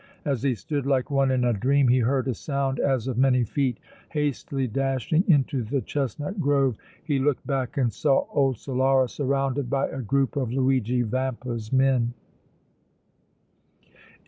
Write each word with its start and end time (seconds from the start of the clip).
As 0.25 0.41
he 0.41 0.55
stood 0.55 0.87
like 0.87 1.11
one 1.11 1.29
in 1.29 1.43
a 1.43 1.53
dream 1.53 1.87
he 1.87 1.99
heard 1.99 2.27
a 2.27 2.33
sound 2.33 2.79
as 2.79 3.07
of 3.07 3.19
many 3.19 3.43
feet. 3.43 3.77
Hastily 4.09 4.65
dashing 4.67 5.23
into 5.27 5.61
the 5.61 5.79
chestnut 5.79 6.39
grove, 6.41 6.75
he 7.03 7.19
looked 7.19 7.45
back 7.45 7.77
and 7.77 7.93
saw 7.93 8.25
old 8.31 8.55
Solara 8.55 9.07
surrounded 9.07 9.69
by 9.69 9.87
a 9.89 10.01
group 10.01 10.35
of 10.37 10.51
Luigi 10.51 11.03
Vampa's 11.03 11.71
men. 11.71 12.15